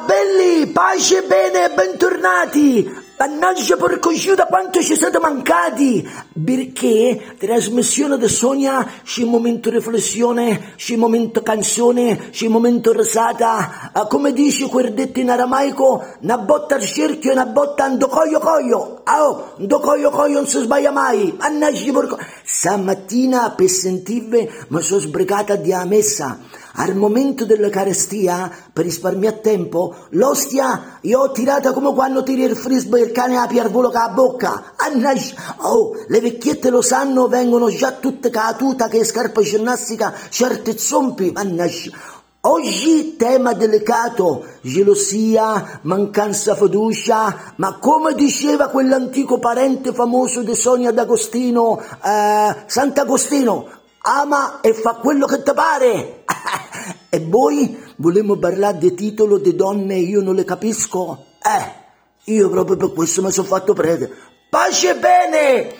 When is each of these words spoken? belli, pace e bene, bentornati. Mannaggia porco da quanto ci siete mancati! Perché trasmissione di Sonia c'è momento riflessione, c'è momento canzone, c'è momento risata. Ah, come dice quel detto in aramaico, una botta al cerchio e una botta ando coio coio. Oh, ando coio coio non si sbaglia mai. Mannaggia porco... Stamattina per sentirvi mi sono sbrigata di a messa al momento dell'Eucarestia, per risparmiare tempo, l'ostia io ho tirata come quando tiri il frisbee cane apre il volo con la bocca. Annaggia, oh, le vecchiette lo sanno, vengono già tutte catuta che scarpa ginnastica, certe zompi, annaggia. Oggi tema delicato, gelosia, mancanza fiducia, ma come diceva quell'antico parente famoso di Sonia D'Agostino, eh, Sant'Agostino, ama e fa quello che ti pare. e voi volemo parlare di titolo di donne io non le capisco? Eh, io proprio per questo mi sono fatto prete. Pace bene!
belli, 0.00 0.66
pace 0.68 1.18
e 1.18 1.22
bene, 1.26 1.70
bentornati. 1.70 3.11
Mannaggia 3.22 3.76
porco 3.76 4.10
da 4.34 4.46
quanto 4.46 4.82
ci 4.82 4.96
siete 4.96 5.20
mancati! 5.20 6.04
Perché 6.44 7.36
trasmissione 7.38 8.18
di 8.18 8.26
Sonia 8.26 8.84
c'è 9.04 9.22
momento 9.22 9.70
riflessione, 9.70 10.72
c'è 10.74 10.96
momento 10.96 11.40
canzone, 11.40 12.30
c'è 12.30 12.48
momento 12.48 12.90
risata. 12.90 13.92
Ah, 13.92 14.08
come 14.08 14.32
dice 14.32 14.66
quel 14.66 14.92
detto 14.92 15.20
in 15.20 15.30
aramaico, 15.30 16.04
una 16.22 16.38
botta 16.38 16.74
al 16.74 16.84
cerchio 16.84 17.30
e 17.30 17.34
una 17.34 17.46
botta 17.46 17.84
ando 17.84 18.08
coio 18.08 18.40
coio. 18.40 19.02
Oh, 19.06 19.54
ando 19.56 19.78
coio 19.78 20.10
coio 20.10 20.34
non 20.38 20.48
si 20.48 20.58
sbaglia 20.58 20.90
mai. 20.90 21.32
Mannaggia 21.38 21.92
porco... 21.92 22.18
Stamattina 22.42 23.52
per 23.52 23.68
sentirvi 23.68 24.50
mi 24.66 24.82
sono 24.82 24.98
sbrigata 24.98 25.54
di 25.54 25.72
a 25.72 25.84
messa 25.84 26.40
al 26.74 26.96
momento 26.96 27.44
dell'Eucarestia, 27.44 28.50
per 28.72 28.84
risparmiare 28.84 29.40
tempo, 29.40 29.94
l'ostia 30.10 30.98
io 31.02 31.20
ho 31.20 31.30
tirata 31.32 31.72
come 31.72 31.92
quando 31.92 32.22
tiri 32.22 32.42
il 32.44 32.56
frisbee 32.56 33.11
cane 33.12 33.36
apre 33.36 33.60
il 33.60 33.68
volo 33.68 33.90
con 33.90 34.00
la 34.00 34.08
bocca. 34.08 34.72
Annaggia, 34.76 35.56
oh, 35.58 35.94
le 36.08 36.20
vecchiette 36.20 36.70
lo 36.70 36.82
sanno, 36.82 37.28
vengono 37.28 37.70
già 37.70 37.92
tutte 37.92 38.30
catuta 38.30 38.88
che 38.88 39.04
scarpa 39.04 39.42
ginnastica, 39.42 40.12
certe 40.28 40.76
zompi, 40.76 41.30
annaggia. 41.34 41.90
Oggi 42.44 43.14
tema 43.16 43.52
delicato, 43.52 44.44
gelosia, 44.62 45.78
mancanza 45.82 46.56
fiducia, 46.56 47.54
ma 47.56 47.78
come 47.78 48.14
diceva 48.14 48.66
quell'antico 48.66 49.38
parente 49.38 49.92
famoso 49.92 50.42
di 50.42 50.56
Sonia 50.56 50.90
D'Agostino, 50.90 51.80
eh, 51.80 52.56
Sant'Agostino, 52.66 53.68
ama 54.00 54.60
e 54.60 54.74
fa 54.74 54.94
quello 54.94 55.26
che 55.26 55.44
ti 55.44 55.52
pare. 55.54 56.24
e 57.08 57.20
voi 57.20 57.78
volemo 57.98 58.34
parlare 58.36 58.78
di 58.78 58.92
titolo 58.94 59.38
di 59.38 59.54
donne 59.54 59.98
io 59.98 60.20
non 60.20 60.34
le 60.34 60.44
capisco? 60.44 61.26
Eh, 61.40 61.81
io 62.24 62.48
proprio 62.48 62.76
per 62.76 62.92
questo 62.92 63.22
mi 63.22 63.32
sono 63.32 63.46
fatto 63.46 63.72
prete. 63.72 64.10
Pace 64.48 64.94
bene! 64.96 65.74